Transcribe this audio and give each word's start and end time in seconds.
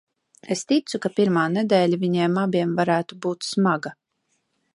Es 0.55 0.63
ticu, 0.71 0.99
ka 1.03 1.11
pirmā 1.19 1.43
nedēļa 1.57 2.01
viņiem 2.05 2.41
abiem 2.47 2.73
varētu 2.81 3.21
būt 3.27 3.51
smaga. 3.51 3.95